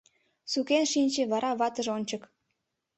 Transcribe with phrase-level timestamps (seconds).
[0.51, 2.23] Сукен шинче вара ватыж ончык